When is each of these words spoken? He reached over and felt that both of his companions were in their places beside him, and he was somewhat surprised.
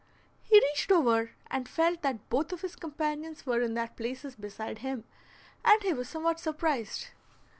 He 0.41 0.59
reached 0.59 0.91
over 0.91 1.29
and 1.45 1.69
felt 1.69 2.01
that 2.01 2.27
both 2.27 2.51
of 2.51 2.61
his 2.61 2.75
companions 2.75 3.45
were 3.45 3.61
in 3.61 3.75
their 3.75 3.89
places 3.89 4.35
beside 4.35 4.79
him, 4.79 5.03
and 5.63 5.79
he 5.83 5.93
was 5.93 6.09
somewhat 6.09 6.39
surprised. 6.39 7.09